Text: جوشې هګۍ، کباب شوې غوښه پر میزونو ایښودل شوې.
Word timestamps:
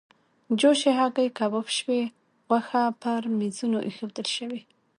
جوشې 0.59 0.91
هګۍ، 0.99 1.27
کباب 1.37 1.67
شوې 1.77 2.01
غوښه 2.47 2.83
پر 3.01 3.21
میزونو 3.39 3.77
ایښودل 3.87 4.27
شوې. 4.37 4.61